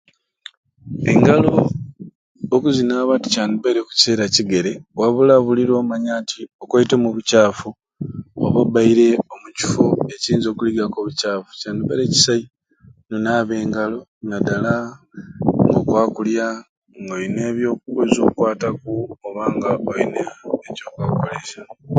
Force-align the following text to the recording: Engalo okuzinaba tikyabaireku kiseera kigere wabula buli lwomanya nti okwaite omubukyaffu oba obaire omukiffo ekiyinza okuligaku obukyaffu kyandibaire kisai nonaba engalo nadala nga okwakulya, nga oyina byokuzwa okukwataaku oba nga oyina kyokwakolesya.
Engalo 1.11 1.53
okuzinaba 2.55 3.13
tikyabaireku 3.23 3.89
kiseera 3.93 4.25
kigere 4.35 4.71
wabula 4.99 5.35
buli 5.45 5.63
lwomanya 5.69 6.13
nti 6.21 6.39
okwaite 6.63 6.93
omubukyaffu 6.95 7.69
oba 8.45 8.59
obaire 8.65 9.07
omukiffo 9.33 9.83
ekiyinza 10.13 10.47
okuligaku 10.49 10.95
obukyaffu 10.99 11.51
kyandibaire 11.59 12.03
kisai 12.13 12.43
nonaba 13.09 13.53
engalo 13.63 13.99
nadala 14.29 14.73
nga 15.67 15.77
okwakulya, 15.81 16.47
nga 17.01 17.13
oyina 17.17 17.43
byokuzwa 17.57 18.19
okukwataaku 18.23 18.91
oba 19.27 19.43
nga 19.55 19.71
oyina 19.89 20.23
kyokwakolesya. 20.75 21.61